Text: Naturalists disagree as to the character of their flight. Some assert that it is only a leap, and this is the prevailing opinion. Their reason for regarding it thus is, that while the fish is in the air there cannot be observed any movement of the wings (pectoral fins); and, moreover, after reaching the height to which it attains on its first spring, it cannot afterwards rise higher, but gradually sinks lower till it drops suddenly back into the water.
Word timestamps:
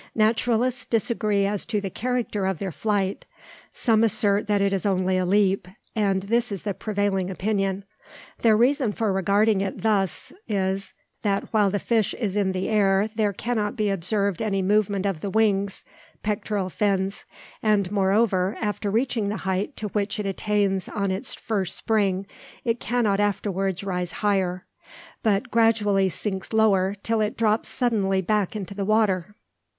Naturalists 0.15 0.83
disagree 0.85 1.45
as 1.45 1.63
to 1.67 1.79
the 1.79 1.91
character 1.91 2.47
of 2.47 2.57
their 2.57 2.71
flight. 2.71 3.23
Some 3.71 4.03
assert 4.03 4.47
that 4.47 4.59
it 4.59 4.73
is 4.73 4.83
only 4.83 5.15
a 5.15 5.27
leap, 5.27 5.67
and 5.95 6.23
this 6.23 6.51
is 6.51 6.63
the 6.63 6.73
prevailing 6.73 7.29
opinion. 7.29 7.85
Their 8.39 8.57
reason 8.57 8.93
for 8.93 9.13
regarding 9.13 9.61
it 9.61 9.83
thus 9.83 10.33
is, 10.47 10.95
that 11.21 11.53
while 11.53 11.69
the 11.69 11.77
fish 11.77 12.15
is 12.15 12.35
in 12.35 12.51
the 12.51 12.67
air 12.67 13.11
there 13.15 13.31
cannot 13.31 13.75
be 13.75 13.91
observed 13.91 14.41
any 14.41 14.63
movement 14.63 15.05
of 15.05 15.19
the 15.21 15.29
wings 15.29 15.83
(pectoral 16.23 16.69
fins); 16.71 17.23
and, 17.61 17.91
moreover, 17.91 18.57
after 18.59 18.89
reaching 18.89 19.29
the 19.29 19.37
height 19.45 19.77
to 19.77 19.87
which 19.89 20.19
it 20.19 20.25
attains 20.25 20.89
on 20.89 21.11
its 21.11 21.35
first 21.35 21.75
spring, 21.75 22.25
it 22.65 22.79
cannot 22.79 23.19
afterwards 23.19 23.83
rise 23.83 24.13
higher, 24.25 24.65
but 25.21 25.51
gradually 25.51 26.09
sinks 26.09 26.51
lower 26.53 26.95
till 27.03 27.21
it 27.21 27.37
drops 27.37 27.69
suddenly 27.69 28.19
back 28.19 28.55
into 28.55 28.73
the 28.73 28.83
water. 28.83 29.35